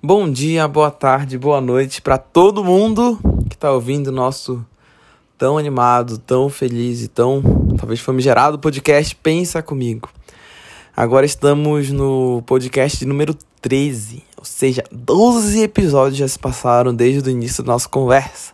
Bom 0.00 0.30
dia, 0.30 0.68
boa 0.68 0.92
tarde, 0.92 1.36
boa 1.36 1.60
noite 1.60 2.00
para 2.00 2.16
todo 2.16 2.62
mundo 2.62 3.18
que 3.48 3.56
está 3.56 3.72
ouvindo 3.72 4.12
nosso 4.12 4.64
tão 5.36 5.58
animado, 5.58 6.18
tão 6.18 6.48
feliz 6.48 7.02
e 7.02 7.08
tão 7.08 7.42
talvez 7.76 7.98
famigerado 7.98 8.60
podcast 8.60 9.16
Pensa 9.16 9.60
Comigo. 9.60 10.08
Agora 10.96 11.26
estamos 11.26 11.90
no 11.90 12.44
podcast 12.46 13.04
número 13.04 13.36
13, 13.60 14.22
ou 14.36 14.44
seja, 14.44 14.84
12 14.92 15.62
episódios 15.62 16.18
já 16.18 16.28
se 16.28 16.38
passaram 16.38 16.94
desde 16.94 17.28
o 17.28 17.32
início 17.32 17.64
da 17.64 17.72
nossa 17.72 17.88
conversa. 17.88 18.52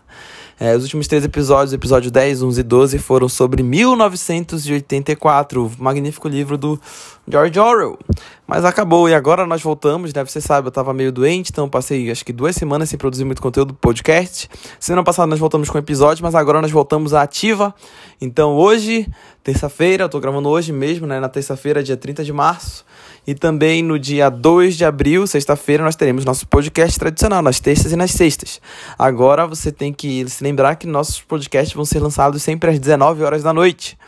É, 0.59 0.77
os 0.77 0.85
últimos 0.85 1.09
três 1.09 1.25
episódios, 1.25 1.73
episódio 1.73 2.11
10, 2.11 2.43
11 2.43 2.61
e 2.61 2.63
12, 2.63 2.99
foram 2.99 3.29
sobre 3.29 3.63
1984, 3.63 5.67
o 5.67 5.73
magnífico 5.79 6.29
livro 6.29 6.57
do 6.57 6.81
George 7.27 7.59
Orwell. 7.59 7.99
Mas 8.47 8.65
acabou 8.65 9.09
e 9.09 9.15
agora 9.15 9.47
nós 9.47 9.63
voltamos, 9.63 10.13
né? 10.13 10.23
Você 10.23 10.41
sabe, 10.41 10.69
eu 10.69 10.73
tava 10.73 10.93
meio 10.93 11.11
doente, 11.11 11.51
então 11.51 11.69
passei 11.69 12.11
acho 12.11 12.25
que 12.25 12.33
duas 12.33 12.55
semanas 12.55 12.91
sem 12.91 12.99
produzir 12.99 13.25
muito 13.25 13.43
conteúdo 13.43 13.69
do 13.69 13.75
podcast. 13.75 14.49
Semana 14.79 15.03
passada 15.03 15.27
nós 15.27 15.41
voltamos 15.41 15.71
com 15.71 15.79
episódio, 15.79 16.23
mas 16.23 16.35
agora 16.35 16.61
nós 16.61 16.71
voltamos 16.71 17.15
à 17.15 17.23
ativa. 17.23 17.75
Então 18.21 18.55
hoje, 18.55 19.09
terça-feira, 19.43 20.05
eu 20.05 20.09
tô 20.09 20.21
gravando 20.21 20.49
hoje 20.49 20.73
mesmo, 20.73 21.07
né? 21.07 21.19
Na 21.19 21.29
terça-feira, 21.29 21.83
dia 21.83 21.97
30 21.97 22.23
de 22.23 22.33
março. 22.33 22.85
E 23.27 23.35
também 23.35 23.83
no 23.83 23.99
dia 23.99 24.29
2 24.29 24.77
de 24.77 24.85
abril, 24.85 25.27
sexta-feira, 25.27 25.83
nós 25.83 25.97
teremos 25.97 26.27
nosso 26.27 26.47
podcast 26.47 26.99
tradicional, 26.99 27.41
nas 27.41 27.59
terças 27.59 27.91
e 27.91 27.97
nas 27.97 28.11
sextas. 28.11 28.61
Agora 28.99 29.47
você 29.47 29.73
tem 29.73 29.95
que 29.95 30.29
se 30.29 30.44
lembrar 30.45 30.77
que 30.77 30.87
nossos 30.87 31.23
podcasts 31.23 31.75
vão 31.75 31.87
ser 31.87 32.01
lançados 32.01 32.43
sempre 32.43 32.71
às 32.71 32.79
19 32.79 33.23
horas 33.23 33.43
da 33.43 33.53
noite. 33.53 33.99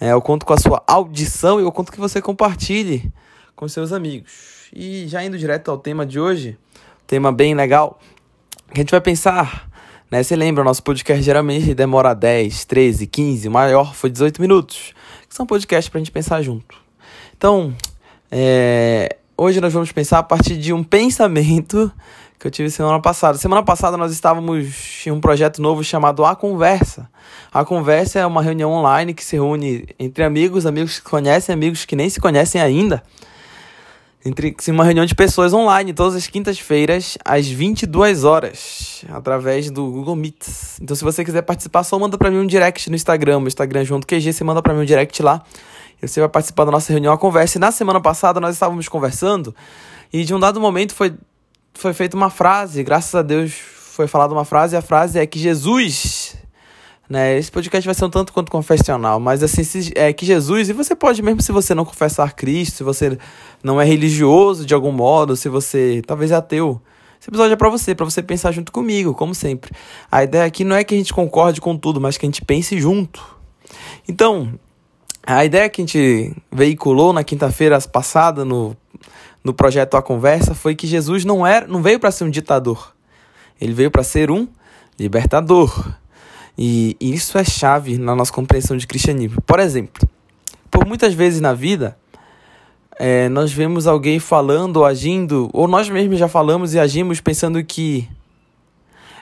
É, 0.00 0.10
eu 0.10 0.20
conto 0.20 0.44
com 0.44 0.52
a 0.52 0.58
sua 0.58 0.82
audição 0.86 1.60
e 1.60 1.62
eu 1.62 1.70
conto 1.70 1.92
que 1.92 2.00
você 2.00 2.20
compartilhe 2.20 3.12
com 3.54 3.68
seus 3.68 3.92
amigos. 3.92 4.68
E 4.74 5.06
já 5.06 5.24
indo 5.24 5.38
direto 5.38 5.70
ao 5.70 5.78
tema 5.78 6.04
de 6.04 6.18
hoje, 6.18 6.58
tema 7.06 7.30
bem 7.30 7.54
legal, 7.54 8.00
a 8.74 8.76
gente 8.76 8.90
vai 8.90 9.00
pensar, 9.00 9.70
né? 10.10 10.20
Você 10.20 10.34
lembra, 10.34 10.64
nosso 10.64 10.82
podcast 10.82 11.22
geralmente 11.22 11.74
demora 11.74 12.12
10, 12.12 12.64
13, 12.64 13.06
15, 13.06 13.48
o 13.48 13.50
maior 13.50 13.94
foi 13.94 14.10
18 14.10 14.40
minutos, 14.40 14.92
que 15.28 15.34
são 15.34 15.46
podcasts 15.46 15.88
pra 15.88 16.00
gente 16.00 16.10
pensar 16.10 16.42
junto. 16.42 16.76
Então, 17.36 17.72
é, 18.32 19.16
hoje 19.36 19.60
nós 19.60 19.72
vamos 19.72 19.92
pensar 19.92 20.18
a 20.18 20.24
partir 20.24 20.56
de 20.56 20.72
um 20.72 20.82
pensamento 20.84 21.90
que 22.38 22.46
eu 22.46 22.50
tive 22.50 22.70
semana 22.70 23.00
passada. 23.00 23.36
Semana 23.36 23.62
passada 23.62 23.96
nós 23.96 24.12
estávamos 24.12 25.04
em 25.06 25.10
um 25.10 25.20
projeto 25.20 25.60
novo 25.60 25.82
chamado 25.82 26.24
A 26.24 26.36
Conversa. 26.36 27.08
A 27.52 27.64
Conversa 27.64 28.20
é 28.20 28.26
uma 28.26 28.42
reunião 28.42 28.70
online 28.70 29.12
que 29.12 29.24
se 29.24 29.36
reúne 29.36 29.88
entre 29.98 30.22
amigos, 30.22 30.64
amigos 30.64 31.00
que 31.00 31.10
conhecem, 31.10 31.52
amigos 31.52 31.84
que 31.84 31.96
nem 31.96 32.08
se 32.08 32.20
conhecem 32.20 32.60
ainda. 32.60 33.02
Entre 34.24 34.54
uma 34.68 34.84
reunião 34.84 35.06
de 35.06 35.14
pessoas 35.14 35.52
online 35.52 35.92
todas 35.92 36.14
as 36.14 36.26
quintas-feiras 36.26 37.16
às 37.24 37.48
22 37.48 38.24
horas, 38.24 39.04
através 39.08 39.70
do 39.70 39.90
Google 39.90 40.16
Meets. 40.16 40.78
Então 40.80 40.94
se 40.94 41.02
você 41.02 41.24
quiser 41.24 41.42
participar, 41.42 41.82
só 41.82 41.98
manda 41.98 42.18
para 42.18 42.30
mim 42.30 42.38
um 42.38 42.46
direct 42.46 42.88
no 42.90 42.96
Instagram, 42.96 43.40
meu 43.40 43.48
Instagram 43.48 43.84
junto 43.84 44.06
QG, 44.06 44.32
você 44.32 44.44
manda 44.44 44.62
para 44.62 44.74
mim 44.74 44.82
um 44.82 44.84
direct 44.84 45.22
lá 45.22 45.42
você 46.06 46.20
vai 46.20 46.28
participar 46.28 46.64
da 46.64 46.70
nossa 46.70 46.92
reunião, 46.92 47.12
a 47.12 47.18
conversa. 47.18 47.58
E 47.58 47.60
na 47.60 47.72
semana 47.72 48.00
passada 48.00 48.38
nós 48.38 48.54
estávamos 48.54 48.88
conversando 48.88 49.54
e 50.12 50.24
de 50.24 50.34
um 50.34 50.40
dado 50.40 50.60
momento 50.60 50.94
foi, 50.94 51.12
foi 51.78 51.92
feita 51.92 52.16
uma 52.16 52.28
frase, 52.28 52.82
graças 52.82 53.14
a 53.14 53.22
Deus 53.22 53.52
foi 53.52 54.08
falada 54.08 54.34
uma 54.34 54.44
frase, 54.44 54.74
e 54.74 54.76
a 54.76 54.82
frase 54.82 55.16
é 55.16 55.24
que 55.24 55.38
Jesus, 55.38 56.36
né, 57.08 57.38
esse 57.38 57.52
podcast 57.52 57.86
vai 57.86 57.94
ser 57.94 58.04
um 58.04 58.10
tanto 58.10 58.32
quanto 58.32 58.50
confessional, 58.50 59.20
mas 59.20 59.44
assim, 59.44 59.62
é 59.94 60.12
que 60.12 60.26
Jesus, 60.26 60.68
e 60.68 60.72
você 60.72 60.96
pode 60.96 61.22
mesmo 61.22 61.40
se 61.40 61.52
você 61.52 61.76
não 61.76 61.84
confessar 61.84 62.34
Cristo, 62.34 62.78
se 62.78 62.82
você 62.82 63.16
não 63.62 63.80
é 63.80 63.84
religioso 63.84 64.66
de 64.66 64.74
algum 64.74 64.90
modo, 64.90 65.36
se 65.36 65.48
você 65.48 66.02
talvez 66.04 66.32
é 66.32 66.34
ateu, 66.34 66.82
esse 67.20 67.30
episódio 67.30 67.52
é 67.52 67.56
para 67.56 67.70
você, 67.70 67.94
para 67.94 68.04
você 68.04 68.22
pensar 68.22 68.50
junto 68.50 68.72
comigo, 68.72 69.14
como 69.14 69.32
sempre. 69.32 69.70
A 70.10 70.24
ideia 70.24 70.44
aqui 70.44 70.64
não 70.64 70.74
é 70.74 70.82
que 70.82 70.94
a 70.94 70.98
gente 70.98 71.14
concorde 71.14 71.60
com 71.60 71.76
tudo, 71.76 72.00
mas 72.00 72.16
que 72.16 72.26
a 72.26 72.28
gente 72.28 72.44
pense 72.44 72.78
junto. 72.78 73.24
Então, 74.08 74.52
a 75.24 75.44
ideia 75.44 75.68
que 75.68 75.80
a 75.80 75.84
gente 75.84 76.36
veiculou 76.50 77.12
na 77.12 77.22
quinta-feira 77.22 77.80
passada 77.82 78.44
no, 78.44 78.76
no 79.42 79.54
projeto 79.54 79.96
A 79.96 80.02
Conversa 80.02 80.54
foi 80.54 80.74
que 80.74 80.86
Jesus 80.86 81.24
não, 81.24 81.46
era, 81.46 81.66
não 81.66 81.82
veio 81.82 81.98
para 81.98 82.10
ser 82.10 82.24
um 82.24 82.30
ditador. 82.30 82.94
Ele 83.60 83.72
veio 83.72 83.90
para 83.90 84.02
ser 84.02 84.30
um 84.30 84.46
libertador. 84.98 85.92
E 86.56 86.96
isso 87.00 87.38
é 87.38 87.44
chave 87.44 87.98
na 87.98 88.14
nossa 88.14 88.32
compreensão 88.32 88.76
de 88.76 88.86
cristianismo. 88.86 89.40
Por 89.42 89.60
exemplo, 89.60 90.08
por 90.70 90.86
muitas 90.86 91.14
vezes 91.14 91.40
na 91.40 91.54
vida, 91.54 91.96
é, 92.98 93.28
nós 93.28 93.52
vemos 93.52 93.86
alguém 93.86 94.18
falando 94.18 94.78
ou 94.78 94.84
agindo, 94.84 95.48
ou 95.52 95.68
nós 95.68 95.88
mesmos 95.88 96.18
já 96.18 96.26
falamos 96.26 96.74
e 96.74 96.80
agimos 96.80 97.20
pensando 97.20 97.62
que 97.62 98.08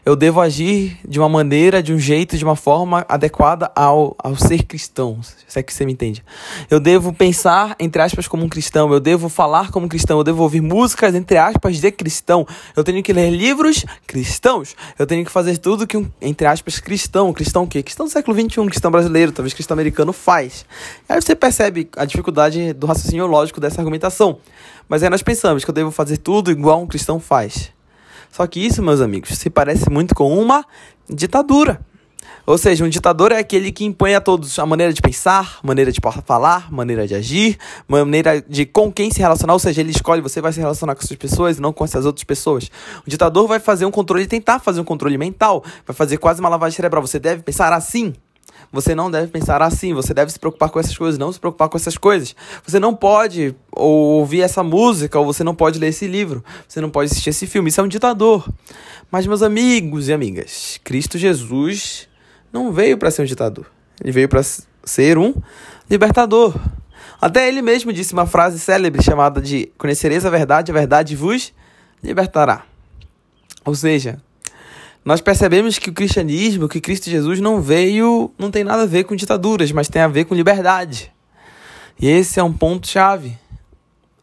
eu 0.07 0.15
devo 0.15 0.41
agir 0.41 0.97
de 1.07 1.19
uma 1.19 1.29
maneira, 1.29 1.83
de 1.83 1.93
um 1.93 1.99
jeito, 1.99 2.39
de 2.39 2.45
uma 2.45 2.55
forma 2.55 3.05
adequada 3.09 3.73
ao, 3.75 4.15
ao 4.23 4.37
ser 4.37 4.63
cristão, 4.63 5.19
se 5.49 5.59
é 5.59 5.65
que 5.65 5.75
você 5.75 5.85
me 5.85 5.93
entende. 5.93 6.25
Eu 6.71 6.79
devo 6.79 7.13
pensar, 7.13 7.75
entre 7.81 8.01
aspas, 8.01 8.29
como 8.29 8.45
um 8.45 8.49
cristão, 8.49 8.93
eu 8.93 9.01
devo 9.01 9.29
falar 9.29 9.73
como 9.73 9.87
um 9.87 9.89
cristão, 9.89 10.19
eu 10.19 10.23
devo 10.23 10.45
ouvir 10.45 10.61
músicas, 10.61 11.13
entre 11.13 11.37
aspas, 11.37 11.81
de 11.81 11.91
cristão, 11.91 12.47
eu 12.77 12.85
tenho 12.85 13.03
que 13.03 13.13
ler 13.13 13.31
livros 13.31 13.85
cristãos, 14.07 14.77
eu 14.97 15.09
tenho 15.09 15.25
que 15.25 15.31
fazer 15.31 15.59
tudo 15.59 15.89
que 15.89 15.97
um, 15.97 16.09
entre 16.23 16.47
aspas, 16.47 16.79
cristão, 16.79 17.33
cristão 17.33 17.65
o 17.65 17.67
quê? 17.67 17.83
Cristão 17.83 18.07
do 18.07 18.13
século 18.13 18.39
XXI, 18.39 18.65
cristão 18.67 18.93
brasileiro, 18.93 19.33
talvez 19.33 19.55
cristão 19.55 19.75
americano 19.75 20.13
faz. 20.13 20.65
Aí 21.09 21.21
você 21.21 21.35
percebe 21.35 21.89
a 21.97 22.05
dificuldade 22.05 22.73
do 22.75 22.87
raciocínio 22.87 23.27
lógico 23.27 23.61
dessa 23.61 23.81
argumentação. 23.81 24.39
Mas 24.89 25.03
aí 25.03 25.11
nós 25.11 25.23
pensamos 25.25 25.65
que 25.65 25.71
eu 25.71 25.75
devo 25.75 25.91
fazer 25.91 26.19
tudo 26.19 26.53
igual 26.53 26.81
um 26.81 26.87
cristão 26.87 27.19
faz. 27.19 27.75
Só 28.31 28.47
que 28.47 28.61
isso, 28.61 28.83
meus 28.83 29.01
amigos, 29.01 29.31
se 29.31 29.51
parece 29.51 29.91
muito 29.91 30.15
com 30.15 30.39
uma 30.39 30.65
ditadura. 31.09 31.81
Ou 32.47 32.57
seja, 32.57 32.85
um 32.85 32.89
ditador 32.89 33.33
é 33.33 33.39
aquele 33.39 33.73
que 33.73 33.85
impõe 33.85 34.15
a 34.15 34.21
todos 34.21 34.57
a 34.59 34.65
maneira 34.65 34.93
de 34.93 35.03
pensar, 35.03 35.59
maneira 35.65 35.91
de 35.91 36.01
falar, 36.25 36.73
maneira 36.73 37.05
de 37.05 37.15
agir, 37.15 37.59
maneira 37.89 38.41
de 38.41 38.65
com 38.65 38.91
quem 38.93 39.11
se 39.11 39.19
relacionar. 39.19 39.53
Ou 39.53 39.59
seja, 39.59 39.81
ele 39.81 39.91
escolhe, 39.91 40.21
você 40.23 40.41
vai 40.41 40.53
se 40.53 40.61
relacionar 40.61 40.95
com 40.95 41.03
essas 41.03 41.17
pessoas 41.17 41.59
e 41.59 41.61
não 41.61 41.73
com 41.73 41.85
essas 41.85 42.07
outras 42.07 42.23
pessoas. 42.23 42.71
O 43.05 43.11
ditador 43.11 43.49
vai 43.49 43.59
fazer 43.59 43.85
um 43.85 43.91
controle, 43.91 44.27
tentar 44.29 44.61
fazer 44.61 44.81
um 44.81 44.85
controle 44.85 45.19
mental, 45.19 45.65
vai 45.85 45.95
fazer 45.95 46.19
quase 46.19 46.39
uma 46.39 46.49
lavagem 46.49 46.77
cerebral. 46.77 47.05
Você 47.05 47.19
deve 47.19 47.43
pensar 47.43 47.73
assim, 47.73 48.15
você 48.73 48.95
não 48.95 49.11
deve 49.11 49.29
pensar 49.29 49.63
assim, 49.63 49.95
você 49.95 50.13
deve 50.13 50.31
se 50.31 50.39
preocupar 50.39 50.71
com 50.71 50.79
essas 50.79 50.97
coisas, 50.97 51.19
não 51.19 51.33
se 51.33 51.41
preocupar 51.41 51.69
com 51.69 51.77
essas 51.77 51.97
coisas. 51.97 52.35
Você 52.67 52.79
não 52.79 52.95
pode 52.95 53.55
ouvir 53.73 54.43
essa 54.43 54.63
música, 54.63 55.19
ou 55.19 55.25
você 55.25 55.43
não 55.45 55.55
pode 55.55 55.79
ler 55.79 55.89
esse 55.89 56.07
livro, 56.07 56.45
você 56.69 56.81
não 56.81 56.91
pode 56.91 57.11
assistir 57.11 57.31
esse 57.31 57.47
filme. 57.47 57.69
Isso 57.69 57.81
é 57.81 57.85
um 57.85 57.89
ditador. 57.89 58.49
Mas, 59.11 59.27
meus 59.27 59.43
amigos 59.43 60.09
e 60.09 60.13
amigas, 60.13 60.81
Cristo 60.83 61.17
Jesus 61.17 62.09
não 62.53 62.73
veio 62.73 62.99
para 62.99 63.11
ser 63.11 63.23
um 63.23 63.27
ditador. 63.27 63.67
Ele 64.03 64.13
veio 64.13 64.29
para 64.29 64.43
ser 64.85 65.19
um 65.19 65.35
libertador. 65.89 66.55
Até 67.21 67.49
ele 67.49 67.63
mesmo 67.63 67.93
disse 67.93 68.13
uma 68.13 68.27
frase 68.27 68.59
célebre 68.59 69.03
chamada 69.03 69.41
de 69.41 69.73
Conhecereis 69.79 70.27
a 70.27 70.31
verdade, 70.31 70.71
a 70.71 70.75
verdade 70.75 71.17
vos 71.17 71.53
libertará. 72.03 72.65
Ou 73.65 73.75
seja, 73.75 74.21
nós 75.07 75.21
percebemos 75.21 75.79
que 75.79 75.89
o 75.89 75.93
cristianismo, 75.93 76.69
que 76.69 76.81
Cristo 76.81 77.09
Jesus 77.09 77.39
não 77.39 77.63
veio, 77.63 78.29
não 78.37 78.51
tem 78.51 78.65
nada 78.65 78.83
a 78.83 78.87
ver 78.87 79.05
com 79.05 79.15
ditaduras, 79.15 79.71
mas 79.71 79.87
tem 79.87 80.03
a 80.03 80.09
ver 80.09 80.25
com 80.25 80.35
liberdade. 80.35 81.13
E 82.01 82.09
esse 82.09 82.41
é 82.41 82.43
um 82.43 82.53
ponto 82.53 82.89
chave. 82.89 83.39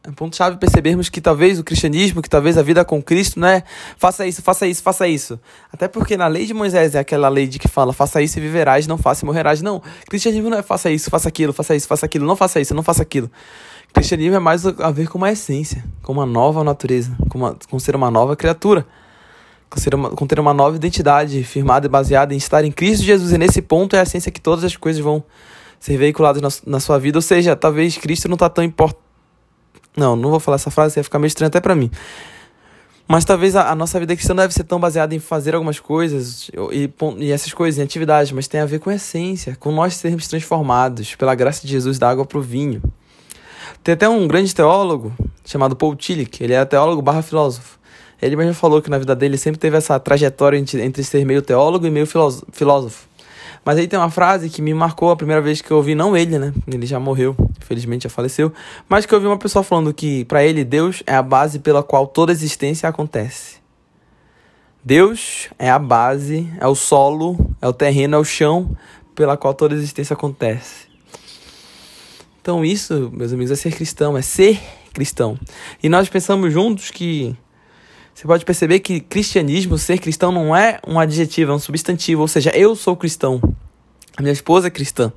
É 0.03 0.09
um 0.09 0.13
ponto 0.13 0.35
chave 0.35 0.57
percebermos 0.57 1.07
que 1.07 1.21
talvez 1.21 1.57
o 1.57 1.63
cristianismo, 1.63 2.21
que 2.21 2.29
talvez 2.29 2.57
a 2.57 2.61
vida 2.61 2.83
com 2.83 3.01
Cristo, 3.01 3.39
não 3.39 3.47
é 3.47 3.63
faça 3.97 4.27
isso, 4.27 4.41
faça 4.41 4.67
isso, 4.67 4.83
faça 4.83 5.07
isso. 5.07 5.39
Até 5.71 5.88
porque 5.88 6.17
na 6.17 6.27
lei 6.27 6.45
de 6.45 6.53
Moisés 6.53 6.95
é 6.95 7.00
aquela 7.00 7.29
lei 7.29 7.47
de 7.47 7.59
que 7.59 7.69
fala 7.69 7.94
faça 7.94 8.21
isso 8.21 8.38
e 8.38 8.41
viverás, 8.41 8.85
não 8.85 8.97
faça 8.97 9.23
e 9.23 9.25
morrerás. 9.25 9.61
Não, 9.61 9.81
cristianismo 10.09 10.50
não 10.50 10.57
é 10.57 10.61
faça 10.61 10.91
isso, 10.91 11.09
faça 11.09 11.29
aquilo, 11.29 11.53
faça 11.53 11.73
isso, 11.73 11.88
faça 11.88 12.05
aquilo, 12.05 12.27
não 12.27 12.35
faça 12.35 12.59
isso, 12.59 12.75
não 12.75 12.83
faça 12.83 13.01
aquilo. 13.01 13.31
cristianismo 13.94 14.35
é 14.35 14.39
mais 14.39 14.65
a 14.65 14.91
ver 14.91 15.07
com 15.07 15.17
uma 15.17 15.31
essência, 15.31 15.81
com 16.01 16.11
uma 16.11 16.25
nova 16.25 16.61
natureza, 16.61 17.15
com, 17.29 17.38
uma, 17.38 17.57
com 17.69 17.79
ser 17.79 17.95
uma 17.95 18.11
nova 18.11 18.35
criatura 18.35 18.86
com, 19.74 19.80
ser 19.80 19.96
uma, 19.96 20.12
com 20.12 20.28
ter 20.28 20.40
uma 20.40 20.54
nova 20.54 20.75
identidade 20.75 21.44
firmada 21.44 21.88
e 21.88 21.90
baseada 21.90 22.34
em 22.34 22.38
estar 22.38 22.64
em 22.64 22.72
Cristo 22.72 23.04
Jesus. 23.04 23.31
E 23.31 23.38
nesse 23.40 23.60
ponto 23.60 23.96
é 23.96 24.00
a 24.00 24.04
essência 24.04 24.31
que 24.31 24.40
todas 24.40 24.64
as 24.64 24.78
coisas 24.78 25.02
vão 25.02 25.24
ser 25.80 25.98
veiculadas 25.98 26.42
na, 26.42 26.74
na 26.74 26.80
sua 26.80 27.00
vida. 27.00 27.18
Ou 27.18 27.22
seja, 27.24 27.56
talvez 27.56 27.98
Cristo 27.98 28.28
não 28.28 28.36
está 28.36 28.48
tão 28.50 28.64
importante. 28.64 29.02
Não, 29.98 30.16
não 30.16 30.30
vou 30.30 30.40
falar 30.40 30.56
essa 30.56 30.70
frase, 30.72 31.00
ia 31.00 31.04
ficar 31.04 31.18
meio 31.18 31.28
estranho 31.28 31.48
até 31.48 31.60
para 31.60 31.75
mim. 31.75 31.90
Mas 33.08 33.25
talvez 33.25 33.56
a, 33.56 33.70
a, 33.70 33.75
nossa 33.75 34.00
vida 34.00 34.16
cristã 34.16 34.34
não 34.34 34.44
deve 34.44 34.54
ser 34.54 34.64
tão 34.64 34.80
baseada 34.80 35.14
em 35.14 35.20
fazer 35.20 35.56
algumas 35.56 35.80
coisas 35.80 36.50
e, 36.72 36.90
e 37.18 37.31
essas 37.31 37.52
coisas, 37.52 37.80
em 37.80 37.84
atividades, 37.84 38.31
mas 38.31 38.48
tem 38.48 38.62
a 38.62 38.66
ver 38.66 38.80
com 38.80 38.90
a 38.90 38.96
essência, 38.96 39.56
com 39.60 39.72
nós 39.72 39.96
sermos 39.96 40.28
transformados 40.28 41.16
pela 41.16 41.36
graça 41.36 41.62
de 41.62 41.68
Jesus 41.68 42.00
da 42.00 42.10
água 42.10 42.25
para 42.25 42.38
o 42.38 42.42
vinho. 42.42 42.81
Tem 43.84 43.94
até 43.94 44.08
um 44.08 44.28
grande 44.28 44.56
teólogo 44.56 45.14
chamado 45.46 45.75
Paul 45.75 45.96
Tillich, 45.96 46.44
ele 46.44 46.54
é 46.54 46.64
teólogo 46.64 47.02
barra 47.02 47.22
filósofo. 47.22 47.82
Ele 48.24 48.38
mesmo 48.38 48.54
falou 48.54 48.81
que 48.81 48.90
na 48.90 48.98
vida 48.98 49.14
dele 49.14 49.38
sempre 49.38 49.60
teve 49.60 49.75
essa 49.75 50.00
trajetória 50.00 50.58
entre, 50.58 51.04
ser 51.04 51.25
meio 51.25 51.42
teólogo 51.42 51.86
e 51.86 51.92
meio 51.92 52.08
filósofo. 52.08 53.08
Mas 53.66 53.78
aí 53.78 53.88
tem 53.88 54.00
uma 54.00 54.10
frase 54.10 54.50
que 54.50 54.62
me 54.62 54.74
marcou 54.74 55.12
a 55.12 55.16
primeira 55.16 55.42
vez 55.42 55.62
que 55.62 55.70
eu 55.70 55.78
ouvi, 55.78 55.94
não 55.94 56.16
ele, 56.16 56.40
né? 56.40 56.54
Ele 56.66 56.86
já 56.86 57.00
morreu, 57.00 57.36
infelizmente 57.62 58.04
já 58.04 58.10
faleceu. 58.10 58.52
Mas 58.88 59.06
que 59.06 59.14
eu 59.14 59.18
ouvi 59.18 59.28
uma 59.28 59.38
pessoa 59.38 59.62
falando 59.62 59.94
que, 59.94 60.24
para 60.25 60.44
ele, 60.44 60.64
Deus 60.64 61.04
é 61.06 61.16
a 61.16 61.22
base 61.22 61.60
pela 61.60 61.84
qual 61.84 62.08
toda 62.08 62.31
existência 62.31 62.88
acontece. 62.88 63.58
Deus 64.81 65.50
é 65.60 65.70
a 65.70 65.80
base, 65.80 66.50
é 66.60 66.68
o 66.68 66.75
solo, 66.75 67.38
é 67.62 67.68
o 67.68 67.74
terreno, 67.74 68.16
é 68.16 68.20
o 68.20 68.24
chão 68.25 68.75
pela 69.16 69.36
qual 69.38 69.54
toda 69.54 69.75
existência 69.75 70.14
acontece. 70.14 70.88
Então, 72.42 72.64
isso, 72.64 73.12
meus 73.14 73.31
amigos, 73.31 73.52
é 73.52 73.56
ser 73.56 73.74
cristão, 73.74 74.18
é 74.18 74.22
ser 74.22 74.62
cristão. 74.94 75.38
E 75.81 75.88
nós 75.88 76.10
pensamos 76.10 76.52
juntos 76.52 76.92
que 76.92 77.36
você 78.13 78.27
pode 78.27 78.45
perceber 78.45 78.80
que 78.80 79.00
cristianismo, 79.00 79.77
ser 79.77 80.00
cristão, 80.00 80.31
não 80.31 80.56
é 80.56 80.80
um 80.88 81.00
adjetivo, 81.00 81.51
é 81.51 81.56
um 81.56 81.60
substantivo. 81.60 82.21
Ou 82.21 82.27
seja, 82.27 82.51
eu 82.51 82.75
sou 82.75 82.95
cristão. 82.95 83.42
A 84.15 84.21
minha 84.21 84.31
esposa 84.31 84.68
é 84.68 84.69
cristã. 84.69 85.12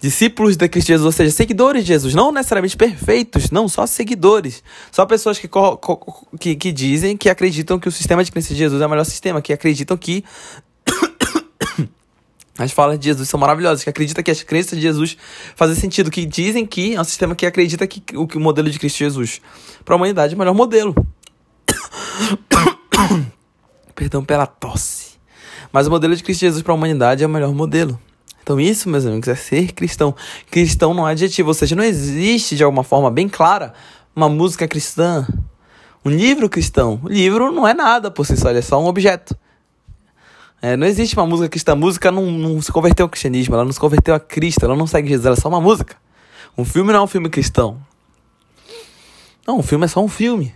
Discípulos 0.00 0.56
de 0.56 0.68
Cristo 0.68 0.88
Jesus, 0.88 1.04
ou 1.04 1.10
seja, 1.10 1.32
seguidores 1.32 1.82
de 1.82 1.88
Jesus. 1.88 2.14
Não 2.14 2.30
necessariamente 2.30 2.76
perfeitos, 2.76 3.50
não, 3.50 3.68
só 3.68 3.86
seguidores. 3.86 4.62
Só 4.92 5.04
pessoas 5.04 5.38
que, 5.38 5.48
que, 6.38 6.54
que 6.54 6.72
dizem 6.72 7.16
que 7.16 7.28
acreditam 7.28 7.78
que 7.78 7.88
o 7.88 7.92
sistema 7.92 8.22
de 8.22 8.30
crença 8.30 8.54
de 8.54 8.60
Jesus 8.60 8.80
é 8.80 8.86
o 8.86 8.90
melhor 8.90 9.04
sistema, 9.04 9.42
que 9.42 9.52
acreditam 9.52 9.96
que 9.96 10.24
as 12.56 12.70
falas 12.70 13.00
de 13.00 13.06
Jesus 13.06 13.28
são 13.28 13.40
maravilhosas, 13.40 13.82
que 13.82 13.90
acreditam 13.90 14.22
que 14.22 14.30
as 14.30 14.44
crenças 14.44 14.78
de 14.78 14.82
Jesus 14.82 15.16
fazem 15.56 15.74
sentido, 15.74 16.08
que 16.08 16.24
dizem 16.24 16.64
que 16.64 16.94
é 16.94 17.00
um 17.00 17.04
sistema 17.04 17.34
que 17.34 17.44
acredita 17.44 17.84
que 17.84 18.00
o, 18.16 18.28
que 18.28 18.36
o 18.36 18.40
modelo 18.40 18.70
de 18.70 18.78
Cristo 18.78 18.98
Jesus 18.98 19.40
para 19.84 19.94
a 19.94 19.96
humanidade 19.96 20.34
é 20.34 20.36
o 20.36 20.38
melhor 20.38 20.54
modelo. 20.54 20.94
Perdão 23.94 24.24
pela 24.24 24.46
tosse. 24.46 25.16
Mas 25.72 25.86
o 25.86 25.90
modelo 25.90 26.14
de 26.14 26.22
Cristo 26.22 26.40
Jesus 26.40 26.62
para 26.62 26.72
a 26.72 26.76
humanidade 26.76 27.22
é 27.22 27.26
o 27.26 27.30
melhor 27.30 27.52
modelo. 27.52 28.00
Então, 28.42 28.60
isso, 28.60 28.88
meus 28.88 29.04
amigos, 29.04 29.28
é 29.28 29.34
ser 29.34 29.72
cristão. 29.72 30.14
Cristão 30.50 30.94
não 30.94 31.08
é 31.08 31.12
adjetivo, 31.12 31.48
ou 31.48 31.54
seja, 31.54 31.74
não 31.74 31.82
existe 31.82 32.56
de 32.56 32.62
alguma 32.62 32.84
forma 32.84 33.10
bem 33.10 33.28
clara 33.28 33.74
uma 34.14 34.28
música 34.28 34.66
cristã, 34.66 35.26
um 36.04 36.10
livro 36.10 36.48
cristão. 36.48 37.00
O 37.02 37.08
livro 37.08 37.52
não 37.52 37.68
é 37.68 37.74
nada 37.74 38.10
por 38.10 38.24
si 38.24 38.36
só, 38.36 38.48
ele 38.48 38.60
é 38.60 38.62
só 38.62 38.80
um 38.80 38.86
objeto. 38.86 39.36
É, 40.62 40.76
não 40.76 40.86
existe 40.86 41.14
uma 41.14 41.26
música 41.26 41.48
cristã. 41.48 41.72
A 41.72 41.76
música 41.76 42.10
não, 42.10 42.30
não 42.30 42.62
se 42.62 42.72
converteu 42.72 43.04
ao 43.04 43.10
cristianismo, 43.10 43.54
ela 43.54 43.64
não 43.64 43.72
se 43.72 43.80
converteu 43.80 44.14
a 44.14 44.20
Cristo, 44.20 44.64
ela 44.64 44.74
não 44.74 44.86
segue 44.86 45.08
Jesus, 45.08 45.26
ela 45.26 45.36
é 45.36 45.40
só 45.40 45.48
uma 45.48 45.60
música. 45.60 45.96
Um 46.56 46.64
filme 46.64 46.92
não 46.92 47.00
é 47.00 47.02
um 47.02 47.06
filme 47.06 47.28
cristão. 47.28 47.78
Não, 49.46 49.58
um 49.58 49.62
filme 49.62 49.84
é 49.84 49.88
só 49.88 50.02
um 50.02 50.08
filme. 50.08 50.54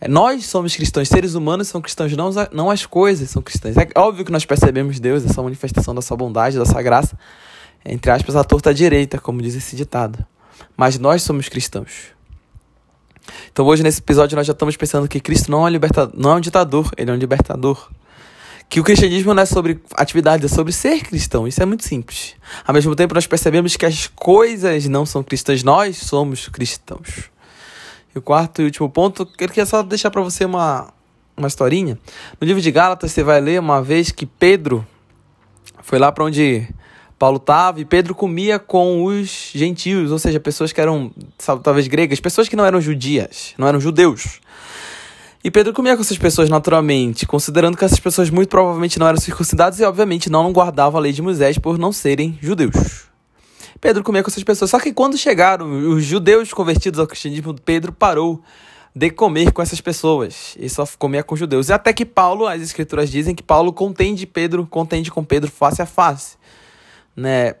É, 0.00 0.08
nós 0.08 0.44
somos 0.46 0.76
cristãos, 0.76 1.08
seres 1.08 1.34
humanos 1.34 1.68
são 1.68 1.80
cristãos, 1.80 2.12
não, 2.12 2.30
não 2.52 2.70
as 2.70 2.84
coisas 2.84 3.30
são 3.30 3.40
cristãs. 3.40 3.76
É 3.76 3.88
óbvio 3.96 4.24
que 4.24 4.32
nós 4.32 4.44
percebemos 4.44 5.00
Deus, 5.00 5.24
essa 5.24 5.42
manifestação 5.42 5.94
da 5.94 6.02
sua 6.02 6.16
bondade, 6.16 6.58
da 6.58 6.66
sua 6.66 6.82
graça, 6.82 7.18
entre 7.84 8.10
aspas, 8.10 8.36
a 8.36 8.44
torta 8.44 8.74
direita, 8.74 9.18
como 9.18 9.40
diz 9.40 9.54
esse 9.54 9.74
ditado. 9.74 10.24
Mas 10.76 10.98
nós 10.98 11.22
somos 11.22 11.48
cristãos. 11.48 12.14
Então 13.50 13.64
hoje 13.64 13.82
nesse 13.82 14.00
episódio 14.00 14.36
nós 14.36 14.46
já 14.46 14.52
estamos 14.52 14.76
pensando 14.76 15.08
que 15.08 15.18
Cristo 15.18 15.50
não 15.50 15.66
é, 15.66 15.70
libertador, 15.70 16.14
não 16.16 16.32
é 16.32 16.34
um 16.34 16.40
ditador, 16.40 16.90
ele 16.96 17.10
é 17.10 17.14
um 17.14 17.16
libertador. 17.16 17.90
Que 18.68 18.80
o 18.80 18.84
cristianismo 18.84 19.32
não 19.32 19.42
é 19.42 19.46
sobre 19.46 19.80
atividade, 19.94 20.44
é 20.44 20.48
sobre 20.48 20.72
ser 20.72 21.00
cristão. 21.04 21.46
Isso 21.46 21.62
é 21.62 21.66
muito 21.66 21.84
simples. 21.84 22.34
Ao 22.66 22.74
mesmo 22.74 22.96
tempo 22.96 23.14
nós 23.14 23.26
percebemos 23.26 23.76
que 23.76 23.86
as 23.86 24.08
coisas 24.08 24.86
não 24.86 25.06
são 25.06 25.22
cristãs, 25.22 25.62
nós 25.62 25.96
somos 25.96 26.48
cristãos. 26.48 27.30
E 28.16 28.18
o 28.18 28.22
quarto 28.22 28.62
e 28.62 28.64
último 28.64 28.88
ponto, 28.88 29.24
eu 29.24 29.26
queria 29.26 29.66
só 29.66 29.82
deixar 29.82 30.10
para 30.10 30.22
você 30.22 30.46
uma, 30.46 30.88
uma 31.36 31.46
historinha. 31.46 31.98
No 32.40 32.46
livro 32.46 32.62
de 32.62 32.70
Gálatas, 32.70 33.12
você 33.12 33.22
vai 33.22 33.42
ler 33.42 33.60
uma 33.60 33.82
vez 33.82 34.10
que 34.10 34.24
Pedro 34.24 34.86
foi 35.82 35.98
lá 35.98 36.10
para 36.10 36.24
onde 36.24 36.66
Paulo 37.18 37.36
estava 37.36 37.78
e 37.78 37.84
Pedro 37.84 38.14
comia 38.14 38.58
com 38.58 39.04
os 39.04 39.50
gentios, 39.54 40.10
ou 40.10 40.18
seja, 40.18 40.40
pessoas 40.40 40.72
que 40.72 40.80
eram 40.80 41.12
talvez 41.62 41.88
gregas, 41.88 42.18
pessoas 42.18 42.48
que 42.48 42.56
não 42.56 42.64
eram 42.64 42.80
judias, 42.80 43.52
não 43.58 43.68
eram 43.68 43.78
judeus. 43.78 44.40
E 45.44 45.50
Pedro 45.50 45.74
comia 45.74 45.94
com 45.94 46.00
essas 46.00 46.16
pessoas 46.16 46.48
naturalmente, 46.48 47.26
considerando 47.26 47.76
que 47.76 47.84
essas 47.84 48.00
pessoas 48.00 48.30
muito 48.30 48.48
provavelmente 48.48 48.98
não 48.98 49.06
eram 49.06 49.20
circuncidadas 49.20 49.78
e, 49.78 49.84
obviamente, 49.84 50.30
não 50.30 50.50
guardavam 50.54 50.98
a 50.98 51.02
lei 51.02 51.12
de 51.12 51.20
Moisés 51.20 51.58
por 51.58 51.76
não 51.76 51.92
serem 51.92 52.38
judeus. 52.40 53.14
Pedro 53.86 54.02
comia 54.02 54.20
com 54.20 54.28
essas 54.28 54.42
pessoas. 54.42 54.68
Só 54.68 54.80
que 54.80 54.92
quando 54.92 55.16
chegaram 55.16 55.70
os 55.90 56.02
judeus 56.02 56.52
convertidos 56.52 56.98
ao 56.98 57.06
cristianismo, 57.06 57.54
Pedro 57.54 57.92
parou 57.92 58.42
de 58.92 59.10
comer 59.10 59.52
com 59.52 59.62
essas 59.62 59.80
pessoas 59.80 60.56
e 60.58 60.68
só 60.68 60.84
comia 60.98 61.22
com 61.22 61.36
judeus. 61.36 61.68
E 61.68 61.72
até 61.72 61.92
que 61.92 62.04
Paulo, 62.04 62.48
as 62.48 62.60
escrituras 62.60 63.08
dizem 63.08 63.32
que 63.32 63.44
Paulo 63.44 63.72
contende 63.72 64.26
Pedro, 64.26 64.66
contende 64.66 65.08
com 65.08 65.22
Pedro 65.22 65.48
face 65.52 65.80
a 65.80 65.86
face, 65.86 66.36
né? 67.14 67.54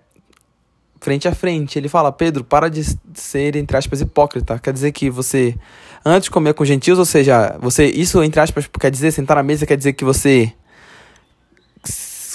Frente 1.00 1.28
a 1.28 1.32
frente. 1.32 1.78
Ele 1.78 1.88
fala: 1.88 2.10
Pedro, 2.10 2.42
para 2.42 2.68
de 2.68 2.82
ser, 3.14 3.54
entre 3.54 3.76
aspas, 3.76 4.00
hipócrita. 4.00 4.58
Quer 4.58 4.72
dizer 4.72 4.90
que 4.90 5.08
você, 5.08 5.54
antes 6.04 6.28
comer 6.28 6.54
com 6.54 6.64
gentios, 6.64 6.98
ou 6.98 7.04
seja, 7.04 7.56
você, 7.60 7.86
isso, 7.86 8.20
entre 8.20 8.40
aspas, 8.40 8.68
quer 8.80 8.90
dizer, 8.90 9.12
sentar 9.12 9.36
na 9.36 9.44
mesa, 9.44 9.64
quer 9.64 9.76
dizer 9.76 9.92
que 9.92 10.04
você 10.04 10.52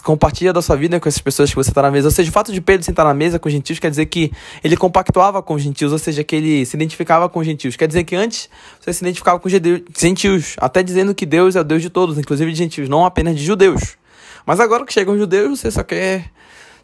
compartilha 0.03 0.51
da 0.51 0.61
sua 0.61 0.75
vida 0.75 0.99
com 0.99 1.07
essas 1.07 1.21
pessoas 1.21 1.49
que 1.49 1.55
você 1.55 1.69
está 1.69 1.81
na 1.81 1.91
mesa. 1.91 2.07
Ou 2.07 2.11
seja, 2.11 2.29
o 2.29 2.33
fato 2.33 2.51
de 2.51 2.59
Pedro 2.61 2.83
sentar 2.83 3.05
na 3.05 3.13
mesa 3.13 3.39
com 3.39 3.47
os 3.47 3.53
gentios 3.53 3.79
quer 3.79 3.89
dizer 3.89 4.05
que 4.07 4.31
ele 4.63 4.75
compactuava 4.75 5.41
com 5.41 5.53
os 5.53 5.61
gentios, 5.61 5.91
ou 5.91 5.97
seja, 5.97 6.23
que 6.23 6.35
ele 6.35 6.65
se 6.65 6.75
identificava 6.75 7.29
com 7.29 7.39
os 7.39 7.45
gentios. 7.45 7.75
Quer 7.75 7.87
dizer 7.87 8.03
que 8.03 8.15
antes 8.15 8.49
você 8.79 8.93
se 8.93 9.03
identificava 9.03 9.39
com 9.39 9.47
os 9.47 9.53
gentios, 9.97 10.55
até 10.57 10.83
dizendo 10.83 11.13
que 11.13 11.25
Deus 11.25 11.55
é 11.55 11.61
o 11.61 11.63
Deus 11.63 11.81
de 11.81 11.89
todos, 11.89 12.17
inclusive 12.17 12.51
de 12.51 12.57
gentios, 12.57 12.89
não 12.89 13.05
apenas 13.05 13.35
de 13.35 13.43
judeus. 13.43 13.97
Mas 14.45 14.59
agora 14.59 14.85
que 14.85 14.93
chegam 14.93 15.17
judeus, 15.17 15.59
você 15.59 15.71
só 15.71 15.83
quer 15.83 16.25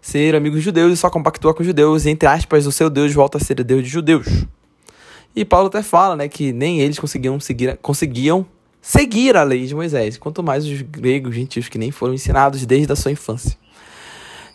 ser 0.02 0.36
amigo 0.36 0.56
dos 0.56 0.64
judeus 0.64 0.94
e 0.94 0.98
só 0.98 1.10
compactua 1.10 1.54
com 1.54 1.62
os 1.62 1.68
judeus, 1.68 2.06
e, 2.06 2.10
entre 2.10 2.28
aspas, 2.28 2.66
o 2.66 2.72
seu 2.72 2.90
Deus 2.90 3.14
volta 3.14 3.38
a 3.38 3.42
ser 3.42 3.64
Deus 3.64 3.84
de 3.84 3.90
judeus. 3.90 4.28
E 5.36 5.44
Paulo 5.44 5.68
até 5.68 5.84
fala, 5.84 6.16
né, 6.16 6.28
que 6.28 6.52
nem 6.52 6.80
eles 6.80 6.98
conseguiam 6.98 7.40
seguir, 7.40 7.78
conseguiam 7.82 8.46
seguir 8.88 9.36
a 9.36 9.44
lei 9.44 9.66
de 9.66 9.76
Moisés, 9.76 10.18
quanto 10.18 10.42
mais 10.42 10.66
os 10.66 10.82
gregos 10.82 11.36
gentios 11.36 11.68
que 11.68 11.78
nem 11.78 11.92
foram 11.92 12.14
ensinados 12.14 12.66
desde 12.66 12.90
a 12.94 12.96
sua 12.96 13.12
infância. 13.12 13.58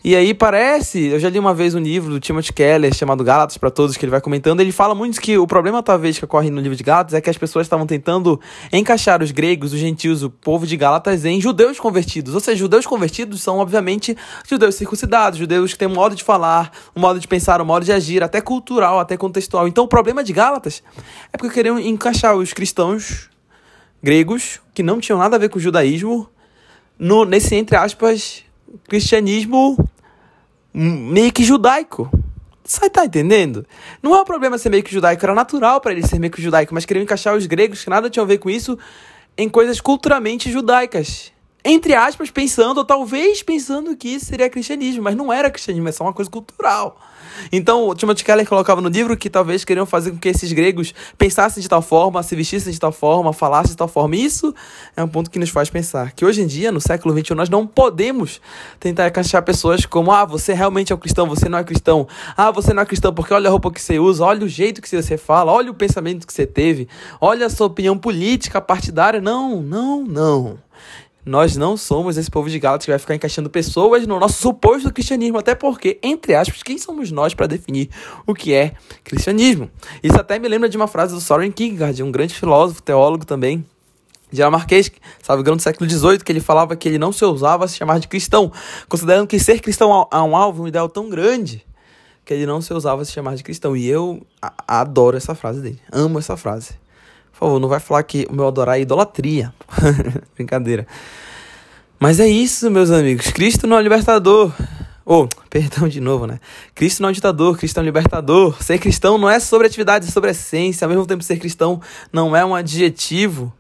E 0.02 0.16
aí 0.16 0.32
parece, 0.32 1.08
eu 1.08 1.20
já 1.20 1.28
li 1.28 1.38
uma 1.38 1.52
vez 1.52 1.74
um 1.74 1.78
livro 1.78 2.10
do 2.10 2.18
Timothy 2.18 2.50
Keller 2.50 2.94
chamado 2.94 3.22
Gálatas 3.22 3.58
para 3.58 3.70
Todos, 3.70 3.94
que 3.94 4.02
ele 4.06 4.10
vai 4.10 4.22
comentando, 4.22 4.60
ele 4.60 4.72
fala 4.72 4.94
muito 4.94 5.20
que 5.20 5.36
o 5.36 5.46
problema 5.46 5.82
talvez 5.82 6.18
que 6.18 6.24
ocorre 6.24 6.50
no 6.50 6.62
livro 6.62 6.74
de 6.74 6.82
Gálatas 6.82 7.12
é 7.12 7.20
que 7.20 7.28
as 7.28 7.36
pessoas 7.36 7.66
estavam 7.66 7.86
tentando 7.86 8.40
encaixar 8.72 9.22
os 9.22 9.30
gregos, 9.30 9.74
os 9.74 9.78
gentios, 9.78 10.22
o 10.22 10.30
povo 10.30 10.66
de 10.66 10.78
Gálatas 10.78 11.26
em 11.26 11.38
judeus 11.38 11.78
convertidos. 11.78 12.34
Ou 12.34 12.40
seja, 12.40 12.56
judeus 12.56 12.86
convertidos 12.86 13.42
são 13.42 13.58
obviamente 13.58 14.16
judeus 14.48 14.76
circuncidados, 14.76 15.38
judeus 15.38 15.74
que 15.74 15.78
têm 15.78 15.88
um 15.88 15.94
modo 15.94 16.16
de 16.16 16.24
falar, 16.24 16.72
um 16.96 17.00
modo 17.00 17.20
de 17.20 17.28
pensar, 17.28 17.60
um 17.60 17.66
modo 17.66 17.84
de 17.84 17.92
agir, 17.92 18.22
até 18.22 18.40
cultural, 18.40 18.98
até 18.98 19.14
contextual. 19.14 19.68
Então 19.68 19.84
o 19.84 19.88
problema 19.88 20.24
de 20.24 20.32
Gálatas 20.32 20.82
é 21.30 21.36
porque 21.36 21.52
queriam 21.52 21.78
encaixar 21.78 22.34
os 22.34 22.54
cristãos 22.54 23.30
gregos 24.02 24.60
que 24.74 24.82
não 24.82 25.00
tinham 25.00 25.18
nada 25.18 25.36
a 25.36 25.38
ver 25.38 25.48
com 25.48 25.58
o 25.58 25.62
judaísmo 25.62 26.28
no, 26.98 27.24
nesse, 27.24 27.54
entre 27.54 27.76
aspas, 27.76 28.44
cristianismo 28.88 29.76
meio 30.72 31.32
que 31.32 31.44
judaico. 31.44 32.10
Você 32.64 32.88
tá 32.88 33.04
entendendo? 33.04 33.66
Não 34.02 34.14
é 34.14 34.20
um 34.20 34.24
problema 34.24 34.56
ser 34.56 34.70
meio 34.70 34.82
que 34.82 34.92
judaico, 34.92 35.24
era 35.24 35.34
natural 35.34 35.80
para 35.80 35.92
ele 35.92 36.06
ser 36.06 36.18
meio 36.18 36.32
que 36.32 36.40
judaico, 36.40 36.72
mas 36.72 36.84
queriam 36.84 37.02
encaixar 37.02 37.36
os 37.36 37.46
gregos, 37.46 37.82
que 37.82 37.90
nada 37.90 38.08
tinham 38.08 38.24
a 38.24 38.26
ver 38.26 38.38
com 38.38 38.48
isso, 38.48 38.78
em 39.36 39.48
coisas 39.48 39.80
culturalmente 39.80 40.50
judaicas. 40.50 41.32
Entre 41.64 41.94
aspas, 41.94 42.30
pensando, 42.30 42.78
ou 42.78 42.84
talvez 42.84 43.42
pensando 43.42 43.96
que 43.96 44.08
isso 44.08 44.26
seria 44.26 44.50
cristianismo, 44.50 45.02
mas 45.02 45.14
não 45.14 45.32
era 45.32 45.50
cristianismo, 45.50 45.88
é 45.88 45.92
só 45.92 46.04
uma 46.04 46.12
coisa 46.12 46.30
cultural. 46.30 46.98
Então, 47.50 47.88
o 47.88 47.94
Timothy 47.94 48.24
Keller 48.24 48.46
colocava 48.46 48.80
no 48.80 48.88
livro 48.88 49.16
que 49.16 49.30
talvez 49.30 49.64
queriam 49.64 49.86
fazer 49.86 50.10
com 50.10 50.18
que 50.18 50.28
esses 50.28 50.52
gregos 50.52 50.92
pensassem 51.16 51.62
de 51.62 51.68
tal 51.68 51.80
forma, 51.80 52.22
se 52.22 52.34
vestissem 52.36 52.72
de 52.72 52.78
tal 52.78 52.92
forma, 52.92 53.32
falassem 53.32 53.70
de 53.70 53.76
tal 53.76 53.88
forma. 53.88 54.16
E 54.16 54.24
isso 54.24 54.54
é 54.96 55.02
um 55.02 55.08
ponto 55.08 55.30
que 55.30 55.38
nos 55.38 55.50
faz 55.50 55.70
pensar 55.70 56.12
que 56.12 56.24
hoje 56.24 56.42
em 56.42 56.46
dia, 56.46 56.70
no 56.70 56.80
século 56.80 57.16
XXI, 57.16 57.34
nós 57.34 57.48
não 57.48 57.66
podemos 57.66 58.40
tentar 58.78 59.08
encaixar 59.08 59.42
pessoas 59.42 59.86
como: 59.86 60.12
ah, 60.12 60.24
você 60.24 60.52
realmente 60.52 60.92
é 60.92 60.96
um 60.96 60.98
cristão, 60.98 61.28
você 61.28 61.48
não 61.48 61.58
é 61.58 61.64
cristão. 61.64 62.06
Ah, 62.36 62.50
você 62.50 62.72
não 62.72 62.82
é 62.82 62.86
cristão 62.86 63.14
porque 63.14 63.32
olha 63.32 63.48
a 63.48 63.50
roupa 63.50 63.70
que 63.70 63.80
você 63.80 63.98
usa, 63.98 64.24
olha 64.24 64.44
o 64.44 64.48
jeito 64.48 64.82
que 64.82 64.88
você 64.88 65.16
fala, 65.16 65.52
olha 65.52 65.70
o 65.70 65.74
pensamento 65.74 66.26
que 66.26 66.32
você 66.32 66.46
teve, 66.46 66.88
olha 67.20 67.46
a 67.46 67.50
sua 67.50 67.66
opinião 67.66 67.96
política, 67.96 68.60
partidária. 68.60 69.20
Não, 69.20 69.62
não, 69.62 70.04
não. 70.04 70.58
Nós 71.24 71.56
não 71.56 71.76
somos 71.76 72.16
esse 72.16 72.28
povo 72.28 72.50
de 72.50 72.58
Gálatas 72.58 72.84
que 72.84 72.90
vai 72.90 72.98
ficar 72.98 73.14
encaixando 73.14 73.48
pessoas 73.48 74.06
no 74.06 74.18
nosso 74.18 74.40
suposto 74.40 74.92
cristianismo, 74.92 75.38
até 75.38 75.54
porque, 75.54 75.98
entre 76.02 76.34
aspas, 76.34 76.64
quem 76.64 76.76
somos 76.78 77.12
nós 77.12 77.32
para 77.32 77.46
definir 77.46 77.88
o 78.26 78.34
que 78.34 78.52
é 78.52 78.72
cristianismo? 79.04 79.70
Isso 80.02 80.18
até 80.18 80.38
me 80.38 80.48
lembra 80.48 80.68
de 80.68 80.76
uma 80.76 80.88
frase 80.88 81.14
do 81.14 81.20
Soren 81.20 81.52
Kierkegaard, 81.52 82.02
um 82.02 82.10
grande 82.10 82.34
filósofo, 82.34 82.82
teólogo 82.82 83.24
também, 83.24 83.64
dinamarquês, 84.32 84.90
salve 85.22 85.44
grão 85.44 85.56
do 85.56 85.62
século 85.62 85.88
XVIII, 85.88 86.18
que 86.18 86.32
ele 86.32 86.40
falava 86.40 86.74
que 86.74 86.88
ele 86.88 86.98
não 86.98 87.12
se 87.12 87.24
ousava 87.24 87.66
a 87.66 87.68
se 87.68 87.76
chamar 87.76 88.00
de 88.00 88.08
cristão, 88.08 88.50
considerando 88.88 89.28
que 89.28 89.38
ser 89.38 89.60
cristão 89.60 90.08
é 90.10 90.18
um 90.18 90.34
alvo, 90.34 90.64
um 90.64 90.68
ideal 90.68 90.88
tão 90.88 91.08
grande, 91.08 91.64
que 92.24 92.34
ele 92.34 92.46
não 92.46 92.60
se 92.60 92.72
ousava 92.74 93.02
a 93.02 93.04
se 93.04 93.12
chamar 93.12 93.36
de 93.36 93.44
cristão. 93.44 93.76
E 93.76 93.86
eu 93.86 94.26
adoro 94.66 95.16
essa 95.16 95.34
frase 95.36 95.60
dele, 95.60 95.80
amo 95.92 96.18
essa 96.18 96.36
frase. 96.36 96.81
Por 97.32 97.38
favor, 97.38 97.60
não 97.60 97.68
vai 97.68 97.80
falar 97.80 98.02
que 98.02 98.26
o 98.30 98.34
meu 98.34 98.46
adorar 98.46 98.78
é 98.78 98.82
idolatria. 98.82 99.52
Brincadeira. 100.36 100.86
Mas 101.98 102.20
é 102.20 102.28
isso, 102.28 102.70
meus 102.70 102.90
amigos. 102.90 103.28
Cristo 103.30 103.66
não 103.66 103.78
é 103.78 103.82
libertador. 103.82 104.52
Oh, 105.04 105.26
perdão 105.50 105.88
de 105.88 106.00
novo, 106.00 106.26
né? 106.26 106.38
Cristo 106.74 107.02
não 107.02 107.08
é 107.08 107.12
ditador, 107.12 107.56
Cristo 107.58 107.78
é 107.78 107.80
um 107.80 107.84
libertador. 107.84 108.62
Ser 108.62 108.78
cristão 108.78 109.18
não 109.18 109.28
é 109.28 109.40
sobre 109.40 109.66
atividade, 109.66 110.06
é 110.06 110.10
sobre 110.10 110.30
essência. 110.30 110.84
Ao 110.84 110.88
mesmo 110.88 111.06
tempo, 111.06 111.22
ser 111.22 111.38
cristão 111.38 111.80
não 112.12 112.36
é 112.36 112.44
um 112.44 112.54
adjetivo. 112.54 113.52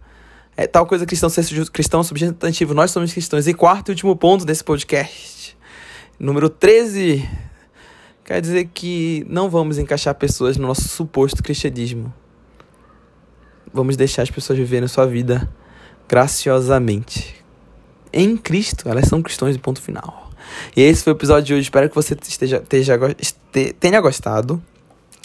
É 0.56 0.66
tal 0.66 0.86
coisa 0.86 1.06
cristão 1.06 1.28
ser 1.28 1.44
cristão 1.70 2.04
substantivo. 2.04 2.74
Nós 2.74 2.90
somos 2.90 3.12
cristãos. 3.12 3.46
E 3.48 3.54
quarto 3.54 3.88
e 3.88 3.92
último 3.92 4.14
ponto 4.14 4.44
desse 4.44 4.62
podcast. 4.62 5.56
Número 6.18 6.48
13. 6.48 7.28
Quer 8.24 8.40
dizer 8.40 8.70
que 8.72 9.26
não 9.28 9.50
vamos 9.50 9.78
encaixar 9.78 10.14
pessoas 10.14 10.56
no 10.56 10.68
nosso 10.68 10.88
suposto 10.88 11.42
cristianismo. 11.42 12.12
Vamos 13.72 13.96
deixar 13.96 14.22
as 14.22 14.30
pessoas 14.30 14.58
viverem 14.58 14.86
sua 14.88 15.06
vida 15.06 15.48
graciosamente. 16.08 17.42
Em 18.12 18.36
Cristo, 18.36 18.88
elas 18.88 19.08
são 19.08 19.22
cristãos 19.22 19.54
de 19.54 19.58
ponto 19.58 19.80
final. 19.80 20.30
E 20.76 20.82
esse 20.82 21.02
foi 21.02 21.12
o 21.12 21.16
episódio 21.16 21.44
de 21.44 21.54
hoje. 21.54 21.62
Espero 21.62 21.88
que 21.88 21.94
você 21.94 22.14
esteja, 22.14 22.62
esteja, 22.68 22.98
tenha 23.80 24.00
gostado. 24.00 24.62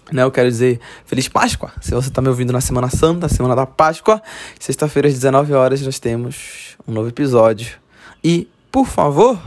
Né, 0.10 0.24
eu 0.24 0.32
quero 0.32 0.50
dizer 0.50 0.80
Feliz 1.06 1.28
Páscoa. 1.28 1.74
Se 1.82 1.92
você 1.92 2.08
está 2.08 2.22
me 2.22 2.30
ouvindo 2.30 2.54
na 2.54 2.62
Semana 2.62 2.90
Santa, 2.90 3.28
Semana 3.28 3.56
da 3.56 3.66
Páscoa, 3.66 4.22
sexta-feira 4.58 5.10
às 5.10 5.14
19 5.14 5.54
horas 5.54 5.82
nós 5.82 6.00
temos 6.00 6.78
um 6.88 6.94
novo 6.94 7.10
episódio. 7.10 7.78
E, 8.24 8.48
por 8.72 8.88
favor, 8.88 9.38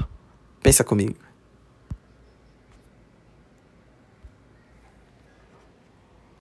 pensa 0.62 0.85
comigo. 0.85 1.16